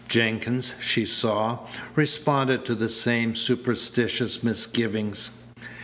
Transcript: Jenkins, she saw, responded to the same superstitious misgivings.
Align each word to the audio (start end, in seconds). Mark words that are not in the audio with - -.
Jenkins, 0.09 0.73
she 0.81 1.05
saw, 1.05 1.59
responded 1.93 2.65
to 2.65 2.73
the 2.73 2.89
same 2.89 3.35
superstitious 3.35 4.41
misgivings. 4.41 5.29